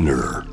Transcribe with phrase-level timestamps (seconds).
[0.00, 0.46] Spinner.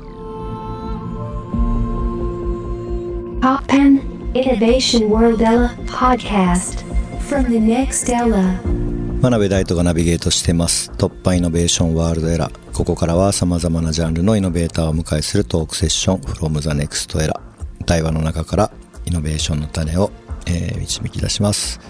[3.40, 4.00] Pop Pen
[4.34, 6.84] Innovation World Ella Podcast
[7.22, 8.60] from the next Ella.
[9.20, 10.90] 真鍋大斗がナビゲートしています。
[10.98, 12.50] 突破イノベーションワールドエラ。
[12.50, 17.40] ーここからは様々なジャンルのイノベーターをお迎えするトークセッション from the next era
[17.86, 18.70] 対話の中から
[19.06, 20.10] イノベーションの種を、
[20.46, 21.80] えー導き出します、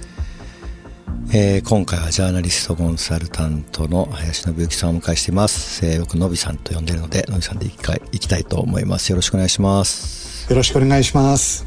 [1.31, 9.11] えー今回はジャーナリストコンサルタントの林信之さんをお迎えしています、えー僕のびさんと呼んでるのでのびさんでいきたいと思います。
[9.11, 10.49] よろしくお願いします。
[10.51, 11.67] よろしくお願いします。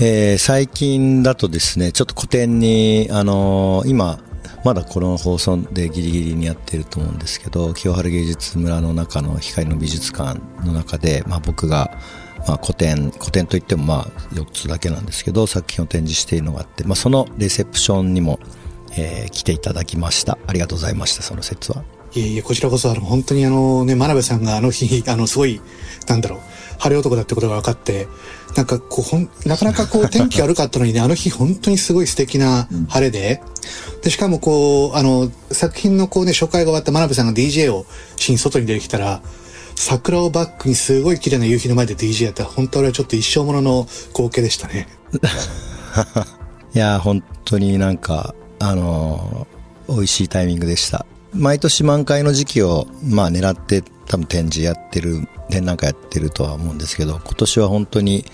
[0.00, 4.20] えー最近だとですね、ちょっと古典に、あのー今、
[4.64, 11.90] まだこの放送でギリギリにやってると思うんですけど、清原芸術村の中の光の美術館の中で、まあ僕が、
[12.46, 14.04] まあ古典、古典といってもまあ
[14.34, 18.38] 4つだけなんですけど、作品を展示しているのがあって、まあそのレセプションにも、
[18.92, 20.38] えー来ていただきました。
[20.46, 21.84] ありがとうございました、その説は。
[22.12, 25.60] いえいえ、こちらこそ、あの、本当にあのね、真鍋さんがあの日、あの、すごい、
[26.08, 26.40] なんだろう、
[26.78, 28.08] 晴れ男だってことが分かって、
[28.56, 33.42] なんかこう、ほん、なかなかこう、 天気悪かったのにね、あの日本当にすごい素敵な晴れで、
[34.02, 39.22] で、しかもこう、あの、作品のこうね、紹介が終わった真鍋さんが DJ をしに外に出てきたら、
[39.80, 44.88] 桜をバックにすごい綺麗な夕日の前で DJ やったら、本当俺はちょっと一生ものの光景でしたね。
[46.74, 51.04] いや本当になんか、あのー美味しいタイミングでした。
[51.32, 58.24] 毎年満開の時期を、まあ狙って多分展示やってる、展覧会やってるとは思うんですけど、今年は本当に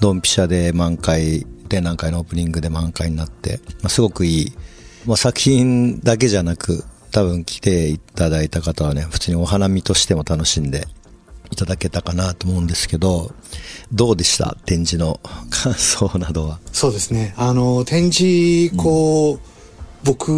[0.00, 4.52] ドンピシャで満開、展覧会のオープニングで満開になって、まあ、すごくいい、
[5.04, 6.84] まあ、作品だけじゃなく、
[7.16, 10.86] 多分来ていただいた方はね、普通にお花見としても楽しんで
[11.50, 13.32] いただけたかなと思うんですけど、
[13.90, 14.54] どうでした？
[14.66, 16.58] 展示の感想などは。
[16.74, 17.32] そうですね。
[17.38, 19.40] あの、展示、こう、
[20.04, 20.30] 僕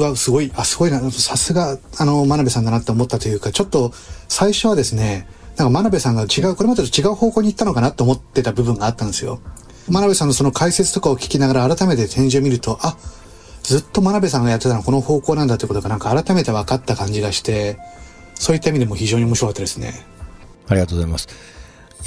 [0.00, 3.92] はすごい、あ、すごいな、さすが、あの、真鍋さんだなって思ったというか、ちょっと、
[4.28, 9.42] 最初はですね、なんか真鍋さんが違う、これまでと違う方向に行ったのかなと思ってた部分があったんですよ。
[9.90, 12.96] 真鍋さんのその解説とかを聞きながら改めて展示を見ると、あ、
[13.68, 17.78] ずっと真鍋さんがやってたのはこの方向なんだってことがなんか改めて分かった感じがして、
[18.34, 19.92] そういった意味でも非常に面白かったですね。
[20.68, 21.28] ありがとうございます。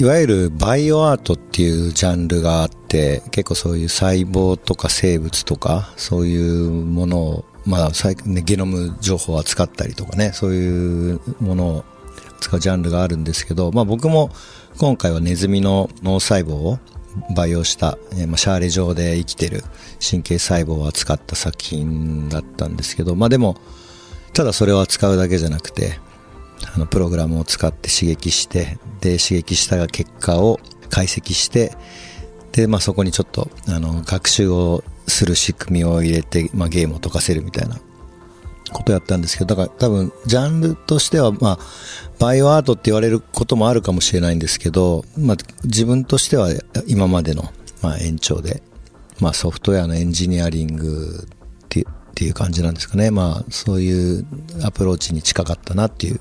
[0.00, 11.84] いわゆるバイオアートっていうジャンルがあって、結構そういう細胞とか生物とか、そういうものを、まあ、最ね、ゲノム情報を扱ったりとかね、そういうものを
[12.40, 14.30] 使うジャンルがあるんですけど、まあ僕も
[14.78, 16.80] 今回はネズミの脳細胞を
[17.34, 19.62] 培養した、えま、シャーレ状で生きてる
[20.00, 23.56] 神経細胞を扱った作品だったんですけど、まあでも、
[24.32, 25.98] ただそれを扱うだけじゃなくて、
[26.74, 31.72] あのプログラムを使って刺激してで刺激した結果を解析して
[32.52, 37.78] で、まあ、そこにちょっとあの学習をする仕組みを入れて、まあ、ゲームを解かせるみたいな
[38.72, 41.58] ことをやったんですけどだから多分ジャンルとしては、まあ、
[42.18, 46.48] バイオアートって言われることもあるかもしれないんですけど、まあ、自分としては
[46.86, 47.44] 今までの、
[47.82, 48.62] まあ、延長で、
[49.20, 53.10] まあ、ソフトウェアのエンジニアリングってっていう感じなんですかね。
[53.10, 54.26] まあ、そういう
[54.62, 56.20] アプローチに近かったなっていう。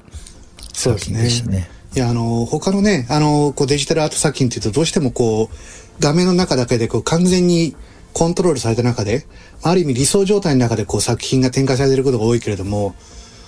[0.73, 5.56] 作品でしたねいや、あの、他のね、あの、こうデジタルアート作品っていうとどうしてもこう、
[6.00, 7.75] 画面の中だけでこう完全に
[8.14, 9.26] コントロールされた中で、
[9.64, 12.96] ある意味理想状態の中でこう作品が展開されていることが多いけれども、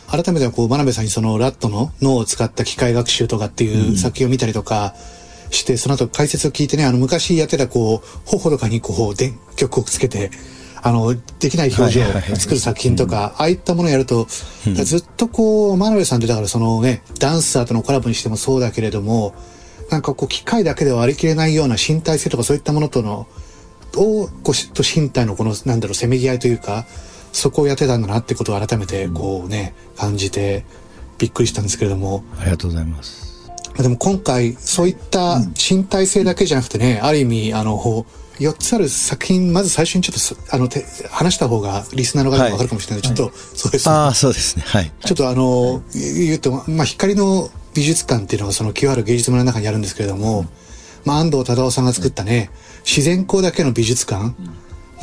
[0.10, 4.94] 改めてこう、真鍋さんにそのラットの脳を使った機械学習とかっていう作品を見たりとか
[5.50, 10.30] して、その後解説を聞いてね、あの昔やってたこう、頬とかにこう、電極をつけて、
[10.86, 14.28] あの、できない表情を作る作品とか、ああいったものをやると、
[14.84, 19.34] ずっとこう、真鍋さんってだからそのね、ダンサーとのコラボにしてもそうだけれども、
[19.90, 23.28] なんかこう、機械だけでは割り切れないような身体性とかそういったものとの、
[24.02, 26.86] を、こうし、と身体のこの、なんだろう、せめぎ合いというか、
[27.32, 30.66] そこをやってたんだなってことを改めてこうね、感じて、
[31.18, 33.52] びっくりしたんですけれども、ありがとうございます。
[33.78, 37.78] でも今回、そういった身体性だけじゃなくてね、ある意味、あの、
[38.40, 43.96] 4つある作品、まず最初にちょっと、あの、て話した方が、リスナーの方もわかるかもしれないので、ちょっと、そうですね。
[43.96, 44.64] ああ、そうですね。
[44.66, 44.92] はい。
[45.04, 50.46] ちょっとあの、言うと、まあ、光の美術館っていうのがその清原芸術村の中にあるんですけれども、
[51.06, 52.50] まあ、安藤忠雄さんが作ったね、
[52.86, 54.34] 自然光だけの美術館、も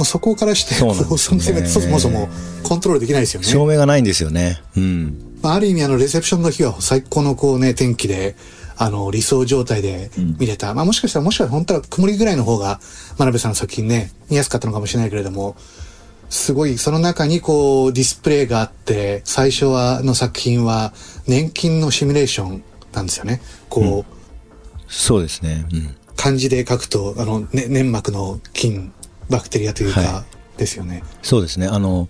[0.01, 1.03] うそこからして、そうそ
[1.89, 2.29] もそも
[2.63, 3.47] コントロールできないですよね。
[3.47, 4.61] 照明がないんですよね。
[4.77, 5.39] うん。
[5.43, 8.37] まあ、ある意味あのレセプションの日は最高のこうね天気で
[8.77, 12.81] あの理想状態で見れた、まあもしかしたらもしかしたら本当は曇りぐらいの方が
[13.19, 15.55] 真鍋さんの作品ね見やすかったのかもしれないけれども
[16.31, 20.95] すごいその中にこうディスプレイがあって最初はの作品は
[21.27, 22.63] 年金のシミュレーション
[22.93, 24.21] なんですよねこう、
[24.89, 25.67] そうですね。
[25.73, 25.97] うん。
[26.21, 28.93] 漢字で書くとあの、ね、粘膜の菌
[29.31, 30.25] バクテリアというか、は
[30.59, 31.67] ですよねそうですね。
[31.67, 32.09] あの、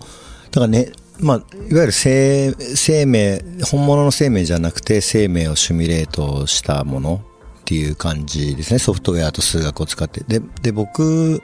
[0.51, 0.91] だからね、
[1.21, 7.23] まあ、いわゆる生生命、本物の生命じゃなくて生命をシミュレートしたもの
[7.61, 8.81] っていう感じですね。
[8.81, 10.25] ソフトウェアと数学を使って。
[10.27, 11.41] で、で僕、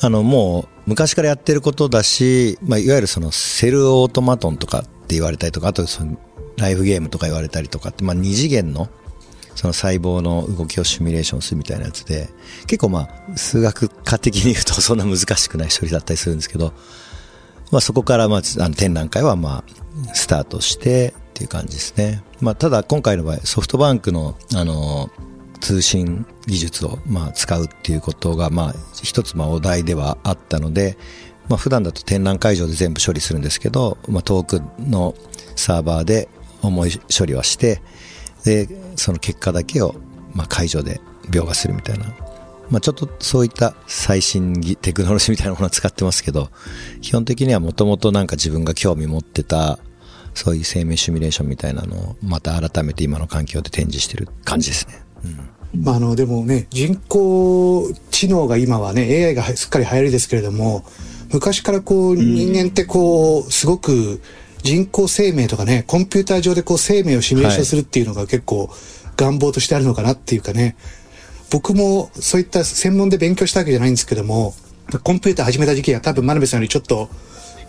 [0.00, 6.18] あの、もう昔からやってることだし、まあ、いわゆるそのセルオートマトンとかって言われたりとか、あとその
[6.56, 8.88] ライフゲームとか言われたりとかって、まあ、二次元の
[9.56, 12.28] その細胞の動きをシミュレーションするみたいなやつで、
[12.66, 16.72] 結構まあ、数学科的に言うとそんな難しくない処理だったりするんですけど、
[17.72, 22.22] まあそこからまず、あの展覧会はまあ、スタートしてっていう感じですね。
[22.40, 25.10] まあただ今回の場合、ソフトバンクの、あの、
[25.60, 30.98] 通信技術をまあ使うっていうことがまあ一つまあお題ではあったので、
[31.48, 35.14] まあ普段だと展覧会場で全部処理するんですけど、まあ遠くの
[35.56, 36.28] サーバーで
[36.62, 37.80] 重い処理はして、
[38.46, 39.96] で、その結果だけを、
[40.32, 41.00] まあ、会場で
[41.30, 42.06] 描画するみたいな。
[42.70, 46.48] まあ、ちょっとそういった最新テクノロジーみたいなものを使ってますけど、
[47.00, 49.78] 基本的にはもともとなんか自分が興味持ってた、
[50.34, 55.02] そういう生命シミュレーションみたいなのを、また改めて今の環境で展示してる感じですね。
[55.74, 55.82] うん。
[55.82, 60.84] まあ、あの、でもね、人工知能が今はね、AI がすっかり流行りですけれども、
[61.32, 64.20] 昔からこう、人間ってこう、すごく、
[64.66, 68.68] 人工生命とかね、コンピューター上でこう生命をシミュレーションするっていうのが結構
[69.16, 70.76] 願望としてあるのかなっていうかね、
[71.50, 74.54] 僕もそういった専門で勉強したわけじゃないんですけども、
[75.04, 77.08] コンピューター始めた時期は多分真鍋さんよりちょっと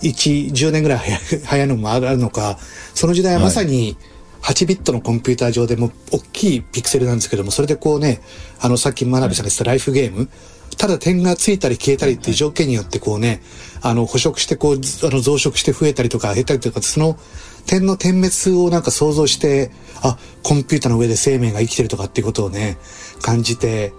[0.01, 0.99] 1、10年ぐらい
[1.45, 2.57] 早いのもあるのか、
[2.95, 3.95] その時代はまさに
[4.41, 8.21] 8ビットのコンピューター上でも大きいピクセルなんですけども、それでこうね、
[8.59, 10.29] あのさっき真鍋さんが言ったライフゲーム、
[10.77, 13.41] ただ点がついたり消えたりっていう条件によってこうね、
[13.81, 17.17] あの、捕食してこう、あの、増殖して増えたりとか減ったりとか、その
[17.65, 19.71] 点の点滅をなんか想像して、
[20.01, 22.77] あ、コンピューターの上で生命が生きてるとかっていうことをね、
[23.21, 23.93] 感じて、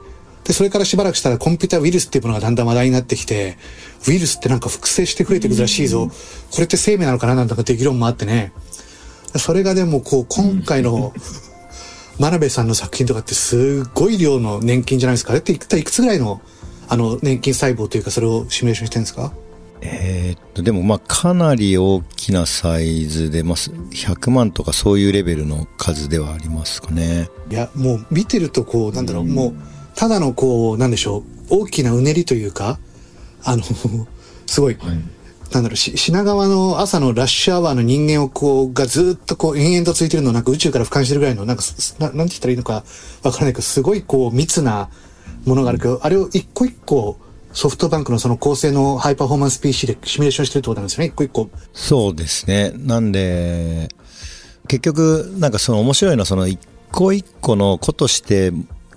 [0.44, 3.58] で、それからしばらくしたらコンピューターウイルスっていうものがだんだん話題になってきて、
[4.08, 6.08] ウイルスってなんか複製して増えていくらしいぞ。
[6.50, 7.34] これって生命なのかな？
[7.34, 8.52] なんとかっていう議論もあってね。
[9.36, 11.12] それがでもこう、今回の、
[12.18, 15.32] 真鍋さんの作品とかってすごい量の年金じゃないですか。
[15.32, 16.40] あれっていくつぐらいの
[16.88, 19.34] あの、年金細胞というか、それをシミュレーションしてるんですか？
[19.80, 27.28] えー、っと、でもまあかなり大きなサイズで、まあ、100万とかそういうレベルの数ではありますかね。
[27.50, 29.54] いや、もう見てるとこう、なんだろう、うん、もう、
[29.94, 32.78] ただのこう、なんでしょう、大きなうねりというか、
[33.44, 33.62] あの、
[34.46, 35.00] すごい、はい、
[35.52, 41.62] なんだろう、品川の朝のラッシュアワーの人間をこう、がずっとこう、延々とついてるのをなんか宇宙から俯瞰してるぐらいの、なんか、
[41.98, 42.84] ななんて言ったらいいのか
[43.22, 44.88] わからないけど、すごいこう、密な、
[45.48, 47.18] ものがあるけど、あれを一個一個
[47.58, 51.50] ソフトバンクのその構成のハイパフォーマンス PC でシミュレーションしてるってことなんですよね、一個一個。
[51.72, 52.70] そうですね。
[52.76, 53.88] なんで、
[54.68, 56.60] 結局、なんかその面白いのはその一
[56.92, 58.52] 個一個の子として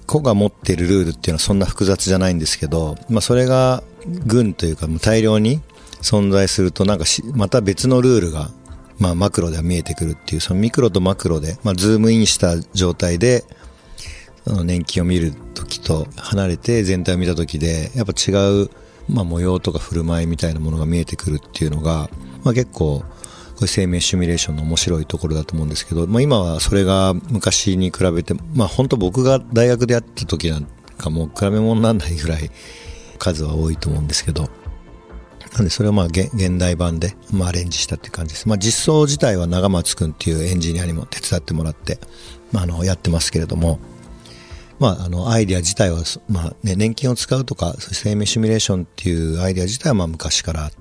[0.06, 3.82] 子が持っているルールっていうのはそんな複雑じゃないんですけど、まあそれが
[4.28, 5.60] 群というか大量に
[6.04, 8.52] 存在するとなんかまた別のルールが
[9.00, 13.44] まあマクロでは見えてくるっていう、そのミクロとマクロで、まあズームインした状態で、
[14.46, 18.32] 粘菌を見る時と離れて全体を見た時でやっぱ違
[18.64, 18.70] う、
[19.08, 22.10] まあ、模様とか振る舞いみたいなものが見えてくるっていうのが、
[22.44, 23.06] まあ、結構こ
[23.62, 30.68] ういう生命シミュレーションの面白いところだと思うんですけど、まあ、今はそれが昔に比べて、まあ、本当僕が大学でやった時なん
[30.98, 32.50] かもう比べ物にならないぐらい
[33.20, 34.50] 数は多いと思うんですけど、
[35.54, 38.48] なんでそれをまあ現代版でまあアレンジしたっていう感じです。
[38.48, 42.00] まあ実装自体は長松くんっていうエンジニアにも手伝ってもらって、
[42.52, 43.80] まああのやってますけれども、
[44.82, 50.72] まあ、あの、アイディア自体は、まあね、年金を使うとか、生命シミュレーションっていうアイディア自体は、まあ、昔から、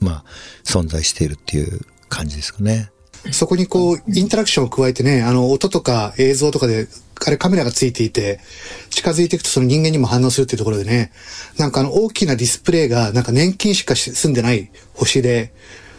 [0.00, 0.24] まあ、
[0.64, 2.90] 存在しているっていう感じですかね。
[3.32, 6.88] そこにこう、インタラクションを加えてね、あの、音とか映像とかで、
[7.26, 8.40] あれカメラがついていて、
[8.88, 11.12] 近づいていくとその人間にも反応するっていうところでね、
[11.58, 15.52] なんかあの、大きなディスプレイが、なんか年金しか住んでない星で、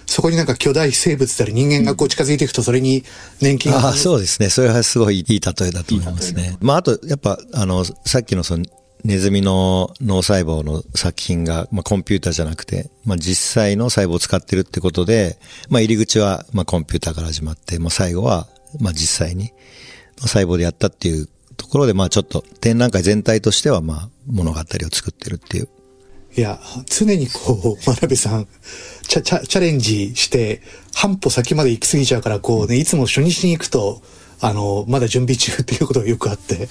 [0.06, 3.04] そこになんか巨大生物である人間がこう近づいていくと、それに
[3.42, 3.80] 年金が。
[3.80, 4.50] ああ、そうですね。
[4.50, 6.58] それはすごいいい例えだと思いますね。
[6.62, 8.66] まあ、あと、やっぱ、あの、さっきのその、
[9.04, 15.38] ネズミの脳細胞の作品が、まあ、コンピューターじゃなくて、まあ、実際の細胞を使ってるってことで、
[15.70, 18.48] まあ、入り口は、まあ、コンピューターから始まって、まあ、最後は、
[18.80, 19.52] まあ、実際に、
[20.22, 25.70] 細胞でやったっていうところで、まあ、ちょっと展覧会全体としては、まあ、物語を作ってるっていう
[26.38, 28.48] いや、常にこう、真鍋さん、
[29.08, 30.62] チャ、チャ、チャレンジして、
[30.94, 34.01] 半歩先まで行き過ぎちゃうから、こうね、いつも初日に行くと、
[34.42, 36.68] あの、まだ準備中っていうことがよくあって、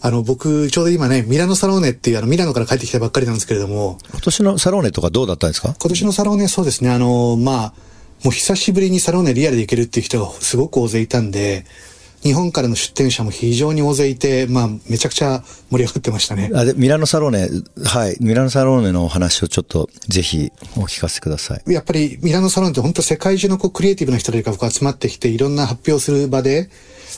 [0.00, 3.98] あの、僕、ちょうど今ね、ミラノサローネっていう、あの、ミラノから帰ってきたばっかりなんですけれども。
[4.12, 5.74] 今年のサローネとかどうだったんですか？
[5.78, 7.74] 今年のサローネ、そうですね、あの、まあ、
[8.24, 11.66] もう久しぶりにサローネリアルで行けるっていう人がすごく大勢いたんで、
[12.22, 16.50] 日本からの出展者も非常に大勢いて、まあ、めちゃくちゃ盛り上がってましたね。
[16.54, 17.48] あでミラノサローネ、
[17.84, 21.72] はい、ミラノサローネのお話をちょっとぜひお聞かせください。
[21.72, 26.68] やっぱりミラノサロンって本当世界中のこうクリエイティブな人たちが集まってきていろんな発表する場で、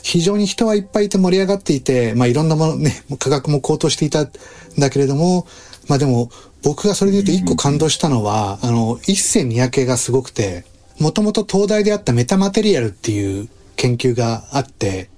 [0.03, 4.31] 非常に人はいっぱいいて盛り上がっていて、まあいろんなものね、価格も高騰していたん
[4.77, 5.47] だけれども、
[5.87, 6.29] まあでも
[6.63, 10.65] 僕がそれで言うと一個感動したのは、あの、一世三宅がすごくて、
[10.99, 15.09] もともと東大であったメタマテリアルっていう研究があって、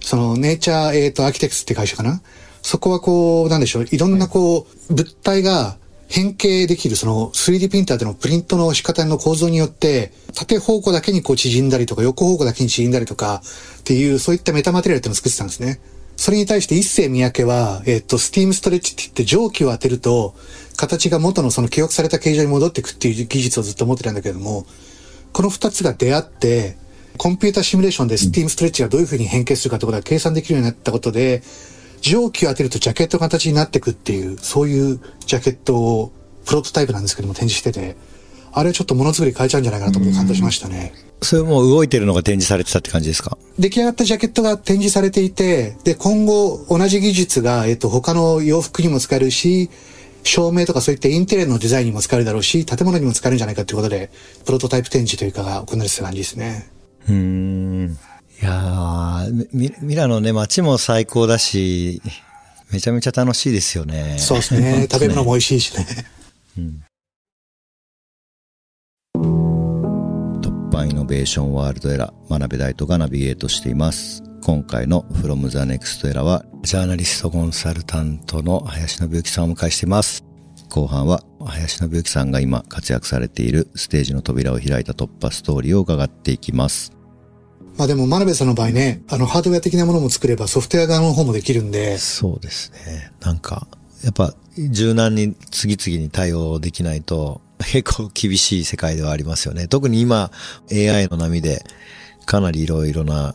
[0.00, 2.20] そのネイチャー、えっ、と、アーキテクスって会社かな？
[2.62, 5.76] そこはこう、なんでしょう、いろんなこう、物体が
[6.08, 13.40] 変形できる、その 3D プリンターでのプリントの仕方の構造によって、縦方向だけにこう縮んだりとか、横方向だけに縮んだりとか、
[13.80, 15.80] っていう、そういったメタマテリアルっていうのを作ってたんですね。
[16.16, 20.34] それに対して一世三宅は、えっ、と、スティームストレッチって言って蒸気を当てると、
[20.76, 24.66] 形が元のその記憶された形状に戻っていくっていう技術をずっと持ってたんだけれども、
[25.32, 26.76] この二つが出会って、
[27.16, 31.42] コンピュータシミュレーションでスティームストレッチがどういうふうに変形するかってことが計算できるようになったことで、
[32.00, 36.12] 蒸気を当てるとジャケットの形になっていくっていう、そういうジャケットを、
[36.46, 37.96] プロトタイプなんですけども展示してて、
[38.52, 40.94] あれはちょっとものづくり変えちゃうんじゃないかなと思って感動しましたね。
[41.20, 43.36] それもう動いてるのが展示されてたって感じですか？
[43.58, 49.68] 出来上がったジャケットが展示されていて、で、今後同じ技術が、えっと、他の洋服にも使えるし、
[50.22, 54.10] 照明とかそういったインテリアのデザインにも使えるだろうし、建物にも使えるんじゃないかということで、
[54.46, 56.70] プロトタイプ展示というかが行われてた感じですね。
[57.08, 57.98] うーん。
[58.40, 62.00] いやーミミラノね、街も最高だし、
[62.70, 64.16] めちゃめちゃ楽しいですよね。
[64.18, 64.86] そうですね。
[64.90, 65.86] 食べ物も美味しいしね。
[70.40, 74.22] 突破イノベーションワールドエラー、真鍋大斗がナビゲートしています。
[74.44, 80.22] 今回の From the Next Era は、ジャーナリストコンサルタントの林信之さんをお迎えしています。
[80.68, 86.92] 後半は、林信之さんが今活躍されているステージの扉を開いた突破ストーリーを伺っていきます。
[87.78, 93.12] まあでも、真鍋さんの場合ね、あの、ハードウェア的なものも作ればソフトウェア側の方もできるんで、そうですね。
[93.20, 93.68] なんか、
[94.02, 99.68] やっぱ、柔軟に次々に対応できないと、結構厳しい世界ではありますよね。
[99.68, 100.30] 特に今、
[100.72, 101.64] AI の波で、
[102.26, 103.34] かなりいろいろな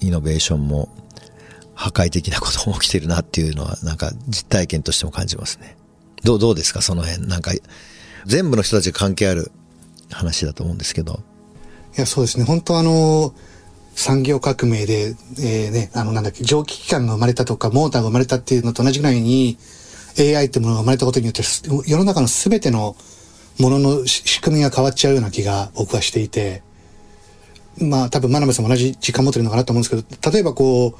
[0.00, 0.88] イノベーションも、
[1.74, 5.76] 破壊的なことも起きてるなっていうのは、なんか実体験としても感じますね。
[6.22, 6.80] どう、どうですか？
[6.80, 7.26] その辺。
[7.26, 7.52] なんか、
[8.24, 9.50] 全部の人たちが関係ある
[10.10, 11.20] 話だと思うんですけど。
[11.96, 12.44] いや、そうですね。
[12.44, 13.34] 本当あの、
[13.94, 19.58] 産業革命で、えーね、あの、なんだっけ、蒸気機関が生まれたとか、モーターが生まれたっていうのと同じぐらいに、
[20.18, 21.42] AI ってものが生まれたことによって、
[21.86, 22.96] 世の中の全ての
[23.58, 26.62] ものの仕組みが変わっちゃうような気が僕はしていて、
[27.78, 30.94] まあ多分真鍋さんも同じ時間持ってるのかなと思うんですけど、例えばこう、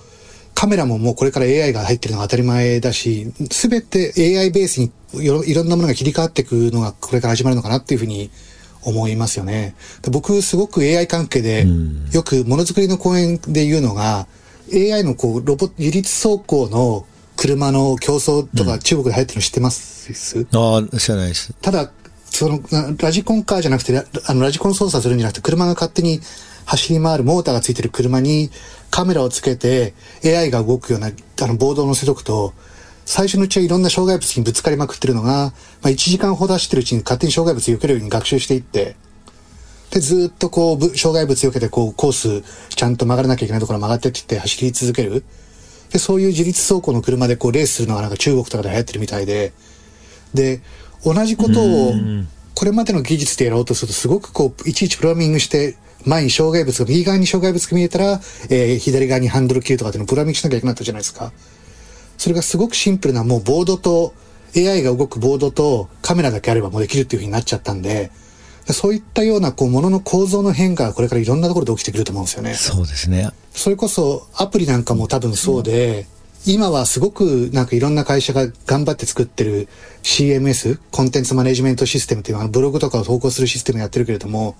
[0.54, 8.30] カメラももうこれから AI が入ってるのが当たり前だし、すべて AI ベースにいろんなものが切り替わっていくのがこれから始まるのかなっていうふうに
[8.84, 9.74] 思いますよね。
[10.02, 11.66] で僕すごく AI 関係で、
[12.12, 14.26] よくものづくりの講演で言うのが、
[14.72, 20.12] AI のこう、ロボ、自律走行の車の競争とか中国で流行ってるの知ってます、
[20.54, 21.52] ああ、知らないです。
[21.60, 21.90] ただ、
[22.24, 26.20] その、なラジコンカーじゃなくて、ラあの、ラジコン操作するんじゃなくて、車が勝手に
[26.64, 28.50] 走り回るモーターがついてる車に
[28.90, 32.54] カメラをつけて AI が動くような、あの、ボードを乗せとくと、
[33.04, 38.96] 最初のうちはいろんな障害物にぶつかりまくってるのが、まあ、1時間ほど走ってるうちに勝手に障害物避けるように学習していって、
[39.90, 45.22] で、ずっとこう、障害物避けて、こう、コース、ちゃんと曲がらなきゃいけないところ曲がってってって走り続ける。
[45.90, 49.52] で、そういう自立走行の車でこう、レースするのがなんか中国とかで流行ってるみたいで、
[50.32, 50.62] で、
[51.04, 51.92] 同じことを、
[52.54, 61.32] これまでの技術でやろうとすると、すごくこう、いちいちプログラミングして、前に障害物が、右側に障害物が見えたら、えー左側にハンドル切るとかっていうのをプログラミングしなきゃいけなかったじゃないですか。
[62.22, 64.14] それがすごくシンプルな、もうボードと、
[64.56, 68.12] AI が動くボードとカメラだけあればもうできるっていう風になっちゃったんで、
[68.66, 72.54] そういったような、こう、ものの構造の変化がこれからいろんなところで起きてくると思うんですよね。
[72.54, 73.30] そうですね。
[73.52, 76.06] それこそアプリなんかも多分そうで、
[76.46, 79.66] 今はすごくなんかいろんな会社が頑張って作ってる
[80.04, 84.54] CMS、コンテンツマネジメントシステムっていうのはブログとかを投稿するシステムやってるけれども、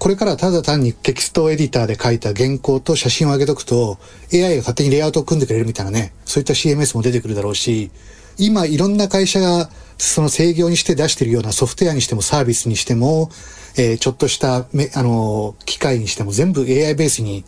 [0.00, 3.98] これからはただ単にテキストエディターで書いた原稿と写真を上げとくと
[4.32, 7.90] AI が勝手にレイアウトを組んでくれるみたいなね、そういった CMS も出てくるだろうし、
[8.38, 13.28] 今いろんな会社がその制御にして出しているようなソフトウェアにしてもサービスにしても、
[13.76, 17.44] えーちょっとしため、あのー機械にしても全部 AI ベースに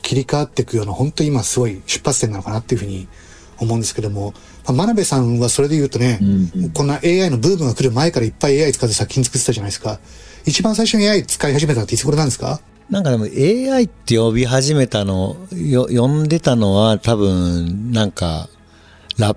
[0.00, 3.08] 切り替わっていくような、本当に今すごい出発点なのかなっていうふうに
[3.58, 4.32] 思うんですけども、
[4.64, 6.20] まあ、真鍋さんはそれで言うとね、
[6.72, 9.98] こんな AI のブームが来る前からいっぱい AI 使って作品作ってたじゃないですか。
[10.50, 12.60] 一番最初に AI 使い始めたっていつ頃なんですか？
[12.90, 18.48] なんかでも AI って呼び始めたの、よ、呼んでたのは多分、なんか、
[19.16, 19.36] ラッ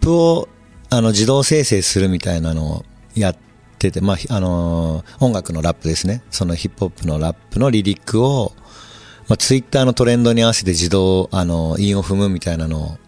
[0.00, 0.48] プを、
[0.90, 3.36] あの、自動生成するみたいなのをやっ
[3.78, 6.24] てて、まあ、あの、音楽のラップですね。
[6.32, 8.52] そのヒップホップのラップのリリックを、
[9.28, 12.98] まあ、ツイッターのトレンドに合わせて自動、あの、韻を踏むみたいなのを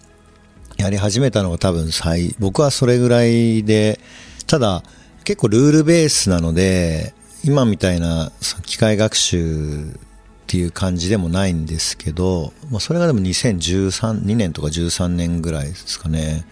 [0.76, 3.98] やり始めたのが多分最、僕はそれぐらいで、
[4.46, 4.84] ただ、
[5.24, 7.14] 結構ルールベースなので、
[7.44, 8.30] 今みたいな
[8.64, 9.96] 機械学習っ
[10.46, 16.44] ていう感じでもないんですけど、まあ、それがでも2013、2年とか13年ぐらいですかね。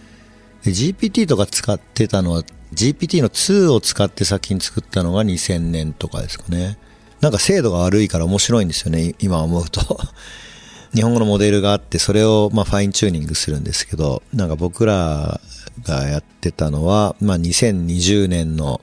[0.62, 2.42] GPT とか使ってたのは、
[2.74, 6.78] GPT の2を使って先に作ったのが2000年とかですかね。
[7.20, 10.00] なんか精度が悪いから面白いんですよね、今思うと。
[10.94, 15.40] 日本語のモデルがあって、それをまあファインチューニングするんですけど、なんか僕ら
[15.82, 18.80] がやってたのは、まあ2020年の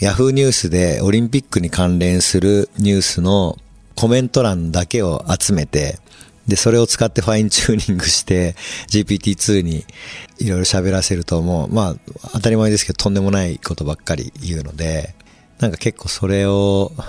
[0.00, 3.58] Yahoo ニュースでオリンピックに関連するニュースの
[3.94, 5.98] コメント欄だけを集めて、
[6.46, 8.54] で、それを使ってファインチューニングして
[8.90, 9.84] GPT-2 に
[10.38, 11.96] いろいろ喋らせるともう、まあ
[12.32, 15.14] 当たり前ですけどとんでもないことばっかり言うので、
[15.60, 16.92] なんか結構それを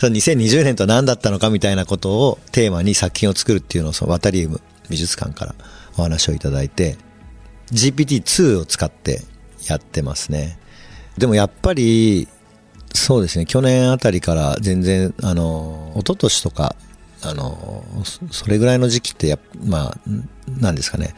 [0.00, 5.54] 2020年と何だったのかみたいなことをテーマに作品を作るっていうのをそのワタリウム美術館から
[5.96, 6.96] お話をいただいて
[7.72, 9.22] GPT-2 を使って
[9.68, 10.58] やってますね。
[11.18, 12.28] でもやっぱり
[12.92, 16.76] そうですね去年あたりから全然あの一昨年とか
[17.22, 17.84] あの
[18.30, 19.98] それぐらいの時期ってやまあ
[20.48, 21.14] 何ですかね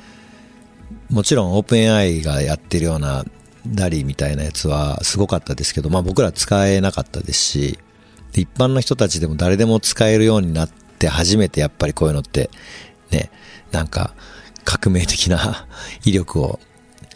[1.10, 3.24] もちろんオープン AI がやってるような
[3.66, 7.78] ダリーみたいなやつはすごかったですけど、まあ僕ら使えなかったですし、
[8.32, 12.50] 一般の人たちでも誰でも使えるようになって初めてやっぱりこういうのって
[13.10, 13.30] ね、
[13.72, 14.14] なんか
[14.66, 15.66] 革命的な
[16.04, 16.60] 威力を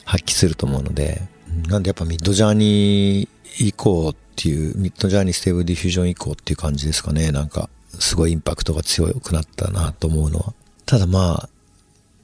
[0.05, 1.21] 発揮すると思うので、
[1.69, 3.29] なんでやっぱミッドジャーニー
[3.59, 7.33] 以降っていう、ミッドジャーニーステーブルディフュージョン以降っていう感じですかね。
[7.33, 10.55] なんかすごいインパクトが強くなったなと思うのは。
[10.87, 11.49] ただまあ、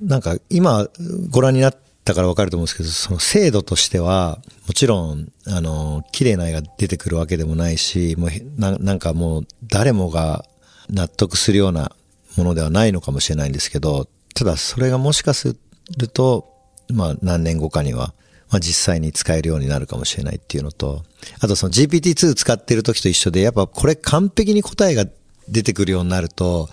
[0.00, 0.88] なんか今
[1.30, 10.44] ご覧になったからわかると思うんですけど、その精度としては、もちろん、あの、綺麗な絵が出てくるわけでもないし、もうな、なんかもう誰もが
[10.88, 11.92] 納得するような
[12.36, 15.56] ものではないのかもしれないんですけど、ただそれがもしかす
[15.96, 16.52] ると、
[16.92, 18.12] まあ何年後かには、
[18.50, 21.02] まあ実際に使えるようになるかもしれないっていうのと、
[21.40, 25.06] あとその GPT-2 使ってる時と一緒で、やっぱこれ完璧に答えが
[25.48, 26.68] 出てくるようになると、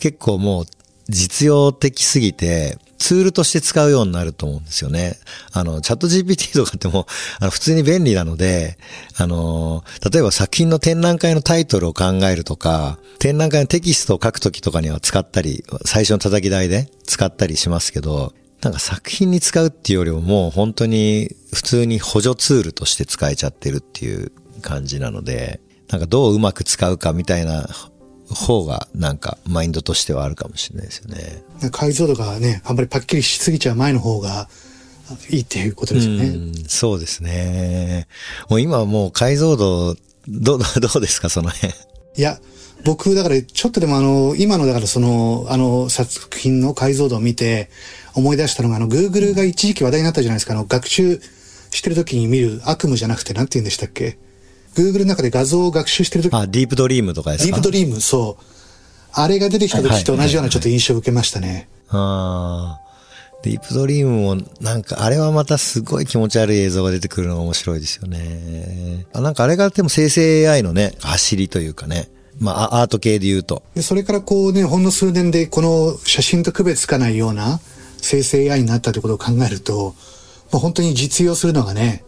[0.00, 0.64] 結構もう
[1.08, 5.18] 実用的すぎて、ツールとして使うようになると思うんですよね。
[5.52, 7.06] あの、チャット GPT とかっても、
[7.38, 8.78] あの、普通に便利なので、
[9.18, 27.68] あの、例えば作品の展覧会のタイトルを考えるとか、展覧会のテキストを書くときとかには使ったり、最初の叩き台で使ったりしますけど、なんか作品に使うっていうよりももう本当に普通に補助ツールとして使えちゃってるっていう感じなので、なんかどううまく使うかみたいな
[28.30, 31.42] 方がなんかマインドとしてはあるかもしれないですよね。
[31.70, 34.48] 解像度がね、あんまりパッキリしすぎちゃう前の方が
[35.30, 36.28] いいっていうことですよね。
[36.28, 38.06] うそうですね。
[38.48, 39.96] もう今はもう解像度、
[40.28, 41.74] ど、 どうですか、その辺？
[42.16, 42.40] いや、
[42.84, 47.70] 僕、だから、ちょっとでもあの、今の、だからその、あの、作品の解像度を見て、
[48.14, 51.20] 思い出したのが、あの、Google が一時期話題になったじゃないですか、あの、学習
[51.70, 54.18] してる時に見る悪夢じゃなくて、なんて言うんでしたっけ？
[54.74, 56.34] Google の中で画像を学習してるとき。
[56.34, 57.46] あ、ディープドリームとかですか？
[57.46, 58.44] ディープドリーム、そう。
[59.12, 61.68] あれが出てきた時と同じようなちょっと印象を受けましたね。
[61.88, 62.84] ああ。
[63.42, 69.04] ディープドリームも、なんか、あれはまたすごい気持ち悪い映像が出てくるのが面白いですよね。
[69.12, 72.08] あなんかあれがでも生成 AI のね、走りというかね。
[72.40, 73.62] まあ、アート系で言うと。
[73.74, 77.60] で、それからこうね、ほんの数年でこの写真と区別つかないような
[77.98, 79.94] 生成 AI になったということを考えると、
[80.50, 82.02] まあ、本当に実用するのがね、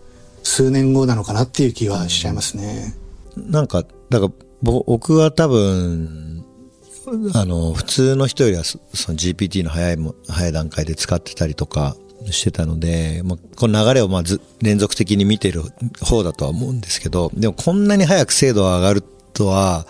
[0.47, 2.95] 数年後なのかなっていう気はしちゃいますね。
[3.37, 4.33] なんか、だから
[4.63, 6.45] 僕は多分、
[7.35, 8.79] あの、普通の人よりはそ
[9.13, 11.97] の GPT の早いも、早い段階で使ってたりとか
[12.31, 15.63] してたので、まあ、この流れをまず連続的に見てる
[16.01, 19.87] 方だとは思うんですけど、でもこんなに早く精度が上がるとは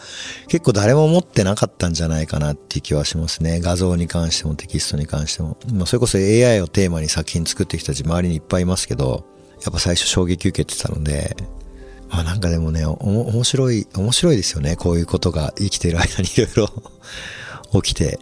[0.49, 3.61] 結構誰も思ってなかったんじゃないかなっていう気はしますね。
[3.61, 5.59] 画像に関してもテキストに関しても。
[5.73, 11.37] まあ、それこそ AI をテーマに作品作ってる人たち周りにいっぱいいますけど、やっぱ最初衝撃受けてたので、
[12.09, 14.77] まあなんかでもね、おも面白い、面白いですよね。
[14.77, 16.49] こういうことが生きてる間にいろい
[17.73, 18.19] ろ 起きて。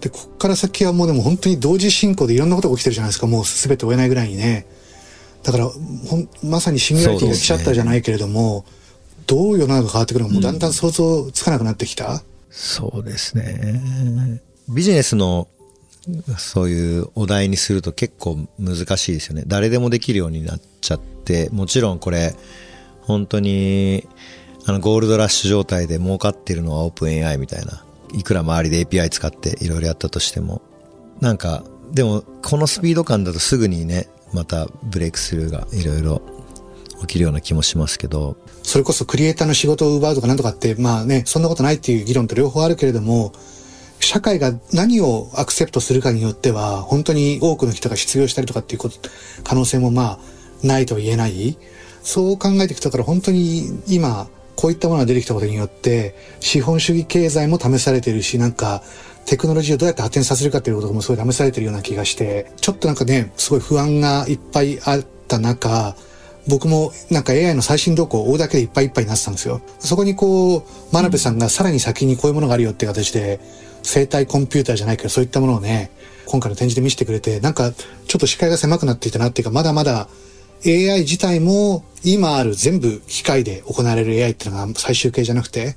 [0.00, 3.26] で、こっから先はもうでも本当に同時進行でいろんなことが起きてるじゃないですか。
[3.26, 4.66] もう全て追えないぐらいにね。
[5.42, 8.72] だから、ほん、まさにシンギュラリティが来ちゃったじゃないけれども、ね、
[9.26, 12.12] どう世の中変わってくるのかもうだんだん想像つかなくなってきた。
[12.12, 14.40] うん、そうですね。
[14.68, 15.48] ビジネスの
[16.38, 19.44] そういうお題にすると結構難しいですよね。
[19.46, 22.34] 誰でもできるようになっちゃって、もちろんこれ、
[23.02, 24.06] 本当に、
[24.66, 27.84] あの、ゴールドラッシュ状態で儲かってるのはオープン AI みたいな。
[28.14, 30.62] いくら周りで API 使っていろいろやったとしても。
[31.20, 36.22] なんか、でも、このスピード感だとすぐにね、またブレイクスルーがいろいろ
[37.00, 38.36] 起きるような気もしますけど。
[38.62, 43.32] それこそクリエイターの仕事を奪うとかなんとかって、まあね、そんなことないっていう議論と両方あるけれども、
[44.00, 48.96] 社会が何をアクセプトするかによっては、本当に多くの人が失業したりとかっていうこと、
[49.44, 50.18] 可能性もま
[50.62, 51.56] あ、ないとは言えない。
[52.02, 58.82] そう考えてきたから本当に今、こういったものが出てきたことによって、資本主義経済も試されてるし、なんか、
[59.24, 65.94] テクノロジーをどうやって発展させるかっていうこともすごい試されてるような気がして、ちょっとなんかね、すごい不安がいっぱいあった中、
[66.48, 69.60] 僕もなんか AI の最新動向を追うだけでいっぱいいっぱいになってたんですよ。
[69.78, 73.38] そこにこう、真鍋さんがさらに先にこういうものがあるよっていう形で、
[73.88, 75.90] 生体コンピューターじゃないけど、そういったものをね、
[76.26, 80.08] 今回の展示で見せてくれて、なんかちょっと視界が狭くなっていたなっていうか、まだまだ
[80.66, 85.76] AI 自体も今ある全部機械で行われる AI っていうのが最終形じゃなくて、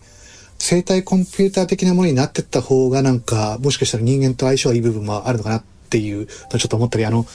[0.58, 7.26] 生体コンピューター的なものになってった方がなんか、もしかしたら人間と相性がいい部分もあるのかなっていうのちょっと思ったり、あの、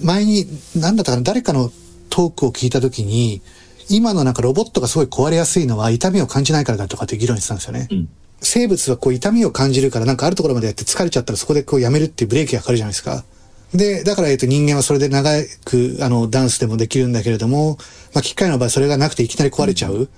[0.00, 1.72] 前に、なんだったかな、誰かの
[2.10, 3.42] トークを聞いた時に、
[3.90, 7.88] 今のなんかロボットがすごい壊れやすいのは痛みを感じないからだとかって議論してたんですよね。
[7.90, 8.08] うん
[8.40, 13.24] 生物はこう痛みを感じるからなんかあるところまでやって疲れちゃったらそこでこうやめるっていうブレーキがかかるじゃないですか。
[13.74, 15.30] で、だからえっと人間はそれで長
[15.64, 17.78] くあのダンスでもできるんだけれども、
[18.14, 20.08] まあ機械の場合それがなくていきなり壊れちゃう。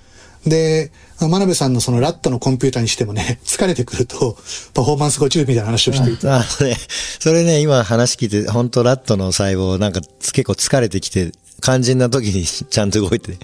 [0.46, 4.36] で、真鍋さんのそのラットのコンピューターにしてもね、 疲れてくると
[4.74, 6.28] パフォーマンスが落ちるみたいな話をしていて。
[6.28, 6.76] ああね、
[7.18, 13.38] それね、今話聞いて、本当ラットの細胞なんか結構疲れてきて、肝心な時にちゃんと動いて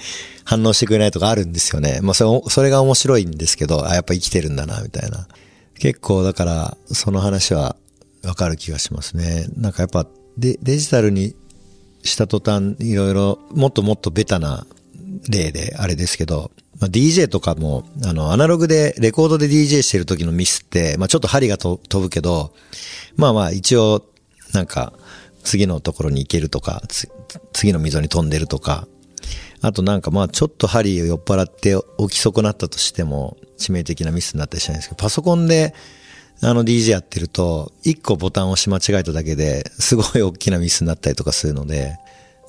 [0.45, 2.01] 反応してくれないとかあるんですよね。
[2.03, 5.27] まあそれ、それが面白いんですけど、あ、やっぱ生きてるんだな、みたいな。
[5.79, 7.77] 結構だから、その話は
[8.23, 9.47] わかる気がしますね。
[9.57, 10.07] なんかやっぱ
[10.39, 11.35] デデジタルに
[12.03, 14.67] した途端、いろいろ、もっともっとベタな
[15.29, 16.51] 例であれですけど、
[16.81, 22.53] まあ、DJ とかも、あの、アナログで、レコードで DJ してる時のミスって、まあちょっと針が飛ぶけど、
[23.17, 24.05] まあまあ一応、
[24.53, 24.93] なんか、
[25.45, 26.83] 次のところに行けるとか、
[27.53, 28.87] 次の溝に飛んでるとか、
[29.61, 35.75] あとなんかまあちょっと針を酔っ払って起き損なったとしても致命的なミスになったりしないんですけど、パソコンで
[36.43, 41.97] あの DJ やってると、一個ボタンを押し間違えただけですごい大きなミスになったりとかするので、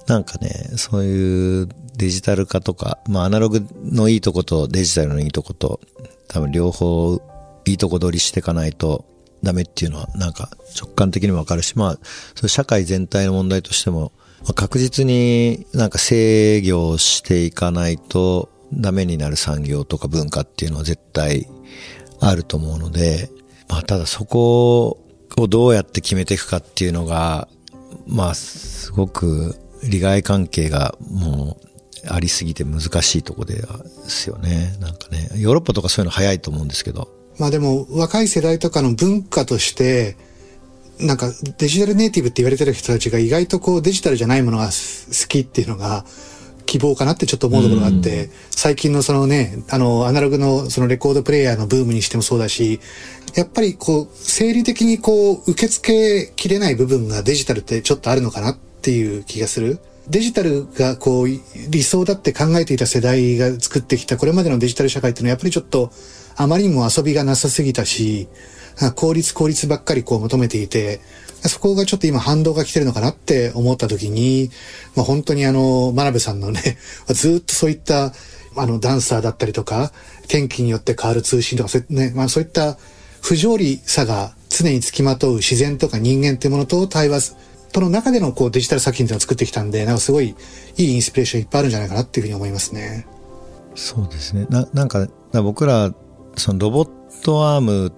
[0.08, 5.80] なんかね、そういうデジタル化とか、まあアナログのいいとことデジタルのいいとこと、
[6.28, 7.22] 多分両方
[7.66, 9.06] いいとこ取りしていかないと
[9.42, 12.00] ダメっていうのはなんか直感的にもわかるし、まあ、
[12.36, 14.12] それ社会全体の問題としても、
[14.54, 21.48] 確実になんか制御していかないとダメになる産業とか文化っていうのは絶対
[22.20, 23.30] あると思うので、
[23.70, 25.00] まあただそこ
[25.38, 27.48] をどうやって決めていくかっていうのが、
[28.08, 31.68] まあすごく利害関係がもう
[32.08, 33.64] ありすぎて難しいとこで
[34.08, 34.76] すよね。
[34.80, 37.10] なんかね、ヨーロッパとかそういうの早いと思うんですけど。
[37.38, 40.16] まあでも若い世代とかの文化として、
[41.00, 46.06] なんかデジタルネイティブって言われてる人たちが意外とこうデジタルじゃないものが好きっていうのが
[46.66, 52.80] 希望かなってちょっと思うところがあって、最近のそのね、あの、アナログのそのレコードプレイヤーのブームにしてもそうだし、
[53.36, 59.80] やっぱりこう、生理的にこう、受け付けきれない部分がデジタルってちょっとあるのかなっていう気がする。
[60.08, 61.28] デジタルがこう、
[61.70, 65.92] 理想だって考えていた世代が作ってきたこれまでのデジタル社会っていうのはやっぱりちょっと、
[66.38, 68.28] あまりにも遊びがなさすぎたし、
[68.96, 71.00] 効率効率ばっかりこう求めていて、
[71.48, 74.50] そこがちょっと今反動が来てるのかなって思った時に、
[74.96, 76.78] まあ、本当にあの、真鍋さんのね、
[77.10, 78.14] ずっとそういった、
[78.56, 79.92] あの、ダンサーだったりとか、
[80.28, 82.78] 天気によって変わる通信とか、ね、まあそういった
[83.22, 87.36] 不条理さが常につきまとう自然とか人間っていうものと対話
[87.72, 90.36] との中でのこうデジタル作品っていうのを作ってきたんで、なんかすごい
[90.78, 93.06] いいインスピレーションいっぱいあるんじゃないかなっていうふうに思いますね。
[93.76, 94.48] そうですね。
[94.50, 95.94] な、なんか、僕ら、
[96.38, 96.90] そのロボッ
[97.22, 97.92] トアーム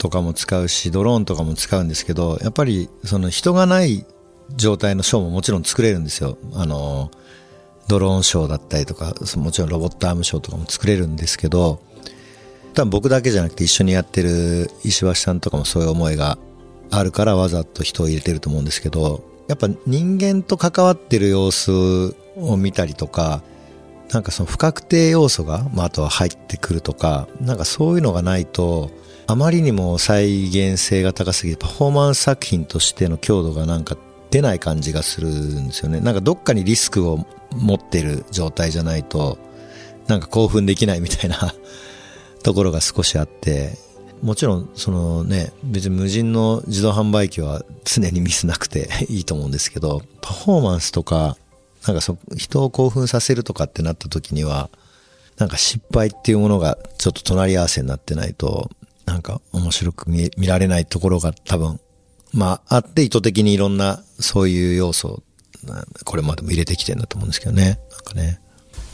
[0.00, 4.06] とかも使うし、ドローンとかも使うんですけど、やっぱりその人がない
[4.56, 6.38] 状態のショーももちろん作れるんですよ。
[6.54, 7.10] あの、
[7.86, 11.82] ドローンショーだったりとか、もちろんロボットアームショーとかも作れるんですけど、
[12.72, 16.38] 多分僕だけじゃなくて一緒にやってる石橋さんとかもそういう思いが
[16.90, 23.42] あるからわざと人を入れてると思うんですけど、やっぱ人間と関わってる様子を見たりとか、
[24.10, 28.90] なんかその不確定要素が、まあ、あとは入ってくるとか、なんかそういうのがないと、
[29.30, 33.96] あまりにも再現性が高すぎてパフォーマンス作品としての強度がなんか
[34.32, 36.00] 出ない感じがするんですよね。
[36.00, 39.38] なんかどっかにリスクを持ってる状態じゃないと、
[40.08, 41.54] なんか興奮できないみたいな
[42.42, 43.78] ところが少しあって、
[44.20, 51.36] もちろんそのね、別に無人の自動販売機は常にミスなくて いいと思うんですけど、パフォーマンスとか、
[51.86, 54.70] なんかそ人を興奮させるとかってなった時には、
[55.38, 58.68] なんか失敗っていうものがちょっと隣り合わせになってないと、
[59.10, 61.80] なんか面白く見見られないところが多分、
[62.32, 65.22] まあ、あって意図的にいろんなそういう要素を
[66.04, 67.80] これまでも入れてきてるんだと思うんですけどね。
[67.90, 68.40] なんかね。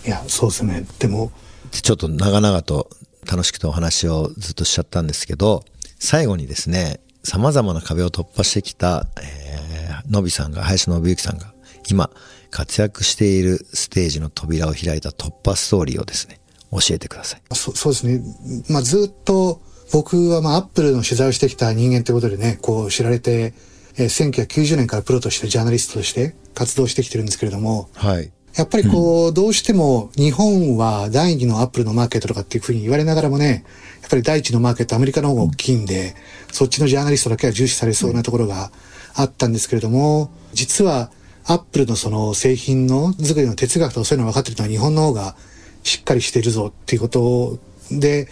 [0.06, 0.86] いや、そうですね。
[0.98, 1.30] でも、
[1.70, 2.88] ちょっと長々と
[3.30, 5.64] 楽しくてお話をずっとしちゃったんですけど、
[5.98, 11.52] 最後にですね、様々な壁を突破してきた、えー、のびさんが、林信之さんが、
[11.88, 12.10] 今、
[12.50, 17.42] 活躍しているステージの扉を開いた突破ストーリーをですね、教えてください。
[17.54, 18.22] そそうですね。
[18.70, 19.60] まあ、ずっと、
[19.92, 23.54] 僕はまあ、アップルの取材をしてきた人間ということでね、こう知られて、
[23.96, 28.30] えー、1990年からプロとしてジャーナリストとして活動してきてるんですけれども、はい。
[28.56, 33.64] やっぱりこう、どうしても日本は第二のアップルのマーケットとかっていうふうに言われながらもね、
[34.00, 36.14] やっぱり第一のマーケットアメリカの方が大きいんで、
[36.52, 38.70] そっちのジャーナリストだけは重視されそうなところが
[39.14, 41.10] あったんですけれども、実は
[41.44, 45.36] アップルのその製品の作りの哲学とかそういうのが分かってるのは日本の方が
[45.82, 47.58] しっかりしているぞっていうこと
[47.90, 48.28] で、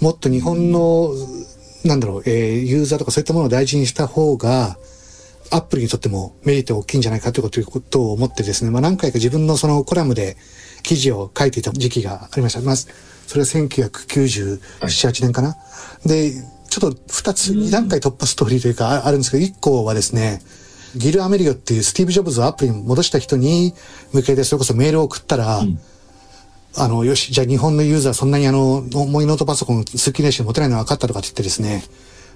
[0.00, 1.12] もっと日本の、
[1.84, 4.78] なんだろう、えー、ユーザーとかそういったものを大事にした方が、
[5.50, 10.36] アップルにとってもメリット大きいんじゃないかということを思ってですね、まあ何回か自分のそのコラムで
[10.82, 12.60] 記事を書いていた時期がありました。
[12.60, 12.88] まあ、そ
[13.34, 15.56] れは1997、8年かな。
[16.04, 16.32] で、
[16.68, 20.42] ちょっと2つ、2段階突破ストーリーというかあるんですけど、1個はですね、
[20.96, 23.74] ギル・アメリオっていうスティーブ・ジョブズをアップルに戻した人に
[24.12, 25.78] 向けてそれこそメールを送ったら、うん
[26.80, 31.82] あの、よし、じゃあ日本のユーザーそんなにあの、重いノートパソコン、スッキリネーション持てないの分かったとかって言ってですね、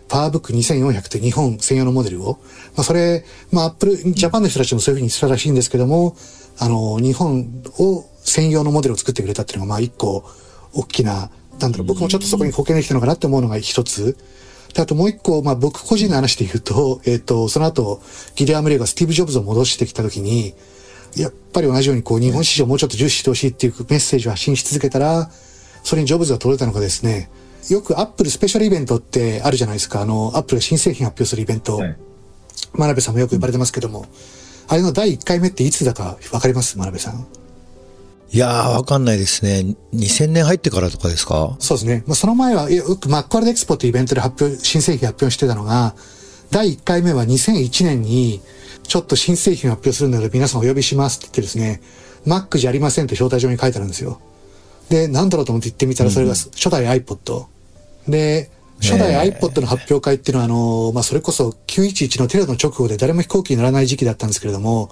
[0.09, 2.39] パワーブック2400って日本専用のモデルを、
[2.77, 6.17] まあそれ、まあアップル、ジャパンの人たちもそういうふうにしたらしいんですけども、
[6.59, 10.25] あの、日本を専用のモデルを作ってくれたっていうのが、まあ一個、
[10.75, 14.17] 大きな、なんだろう、僕もちょっとそこに貢献できたのかなって思うのが一つ。
[14.75, 18.03] で、あともう一個、まあ僕個人の話で言うと、えっ、ー、と、その後、
[18.35, 20.55] ギル・アメリオがスティーブ・ジョブズを戻してきたときに、
[21.17, 25.31] やっぱり同じようにこう日本市場をもうちょっと重視してほしいっていうメッセージを発信し続けたら、
[25.85, 27.31] それにジョブズが届いたのがですね、
[27.69, 30.01] よくアップルスペシャルイベントってあるじゃないですか。
[30.01, 31.77] あの、アップルが新製品発表するイベント。
[31.77, 31.97] はい、
[32.73, 34.07] 真鍋さんもよく呼ばれてますけども、
[34.69, 36.79] あれの第1回目っていつだかわかります？
[36.79, 37.27] 真鍋さん。
[38.31, 39.77] いやー、わかんないですね。
[39.93, 41.55] 2000年入ってからとかですか？
[41.59, 42.03] そうですね。
[42.07, 45.95] まあ、その前は、よくマックアルデエクスポっていうイベントで発表、新製品発表してたのが、
[46.51, 48.41] 第1回目は2001年に、
[48.85, 51.81] ちょっと新製品を発表するので皆さんお呼びしますって言ってですね、
[52.27, 54.21] Mac じゃありませんって招待状に書いてあるんですよ。
[54.89, 57.47] で、なんだろうと思って行ってみたらそれが初代 iPod。
[58.09, 64.91] で、初代 iPod の発表会っていうのは、あの、まあ、それこそ911のテロの直後で誰も飛行機に乗らない時期だったんですけれども、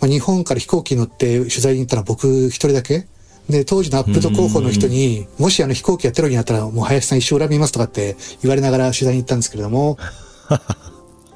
[0.00, 3.06] まあ、日本から飛行機に乗って取材に行ったのは僕一人だけ。
[3.48, 9.98] で、当時のアップド広報の人に、もしあの飛行機がテロになったらもう林さん一生恨みますとかって言われながら取材に行ったんですけれども、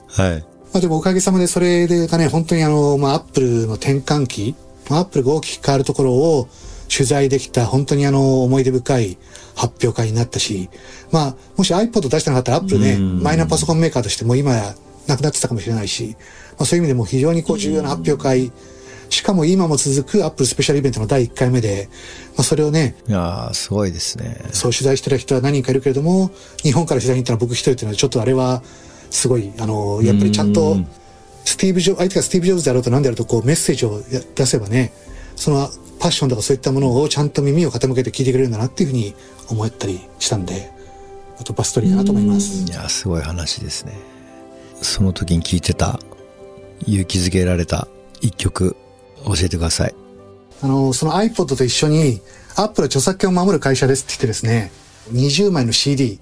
[0.08, 0.51] はい。
[0.72, 4.54] まあでもおかげさまでそれでがね、本当にあの、まあアップルの転換期、
[4.88, 6.48] アップルが大きく変わるところを
[6.90, 9.18] 取材できた本当にあの思い出深い
[9.54, 10.70] 発表会になったし、
[11.10, 14.74] まあもし iPod 出してなかったらアップルね、マイナーパソコンメーカーとしても今や
[15.06, 16.16] なくなってたかもしれないし、
[16.58, 18.50] まあそういう意味でも非常にこう重要な発表会、
[19.10, 21.90] しかも今も続くアップルスペシャルイベントの第1回目で、
[22.36, 24.38] まあそれをね、いやすごいですね。
[24.52, 26.30] そう取材してる人は何人かいるけれども、
[26.62, 28.62] 日本から取材に行ったら僕一人っていうのはちょっとあれは、
[29.12, 30.78] すごい、あの、やっぱりちゃんと、
[31.44, 34.00] スティーブ・ジョ相手がスティーブ・ジョブズであろうと何であろうと、こう、メッセージを
[34.34, 34.92] 出せばね、
[35.36, 35.68] その
[36.00, 39.14] パッションとかそういったものをちゃんと耳を傾けて聞いてくれるんだなっていうふうに
[39.48, 40.70] 思ったりしたんで、
[41.38, 42.64] あとバストリーだなと思います。
[42.64, 43.92] いや、すごい話ですね。
[44.80, 46.00] その時に聞いてた、
[46.86, 47.86] 勇気づけられた
[48.22, 48.76] 一曲、
[49.24, 49.94] 教えてください。
[50.62, 52.20] あの、その iPod と一緒に、
[52.56, 54.72] アップルは著作権を守る会社ですって言ってですね、
[55.12, 56.18] 20枚の CD、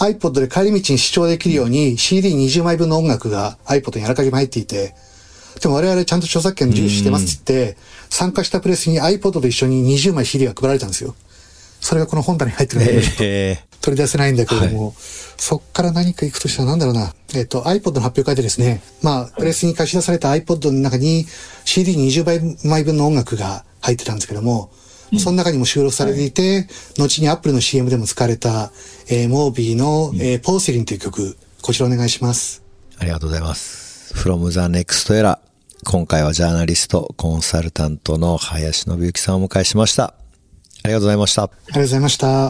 [0.00, 4.94] iPod で帰り道に視聴できるように CD20 枚分の音楽が iPod にあらかじめ入っていて、
[5.60, 11.14] でも我々ちゃんと著作権重視してますって言って、参加したプレスに iPod と一緒に20枚 CD が配られたんですよ。
[11.80, 17.14] それがこの本棚に入ってるので、取り出せないんだけれども、はい、そっから何か行くとしたらなんだろうな。
[17.34, 21.26] えっ、ー、と、iPod の発表会でですね、まあ、プレスに貸し出された iPod の中に
[21.64, 24.70] CD20 枚分の音楽が入ってたんですけども、
[25.18, 26.66] その中にも収録されていて、はい、
[26.98, 28.70] 後にアップルの CM でも使われた、
[29.08, 32.62] えー、モービーの、えー、ポーセリンという曲、こちらお願いします。
[32.98, 34.14] ありがとうございます。
[34.14, 35.38] From the Next Era。
[35.84, 40.14] 今回はジャーナリスト、コンサルタントの林信之さんをお迎えしました。
[40.82, 41.44] ありがとうございました。
[41.44, 42.49] ありがとうございました。